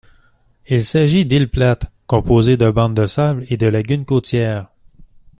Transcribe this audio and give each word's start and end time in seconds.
Il 0.67 0.83
s'agit 0.83 1.27
d'îles 1.27 1.47
plates 1.51 1.85
composées 2.07 2.57
de 2.57 2.71
bandes 2.71 2.95
de 2.95 3.05
sable 3.05 3.45
et 3.51 3.57
de 3.57 3.67
lagunes 3.67 4.03
côtières. 4.03 4.69